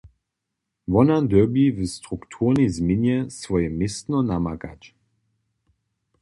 [0.91, 4.81] Wona dyrbi w strukturnej změnje swoje městno namakać.